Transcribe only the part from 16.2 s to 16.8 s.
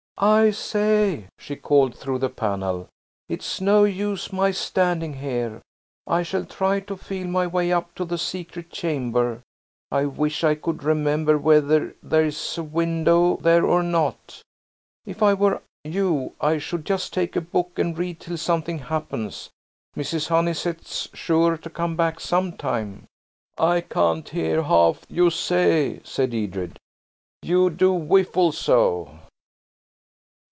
I